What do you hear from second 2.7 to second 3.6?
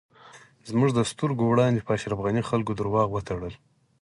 درواغ وتړل